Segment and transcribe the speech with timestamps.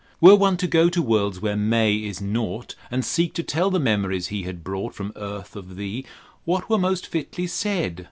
[0.19, 3.79] Were one to go to worlds where May is naught, And seek to tell the
[3.79, 6.07] memories he had brought From earth of thee,
[6.43, 7.99] what were most fitly said?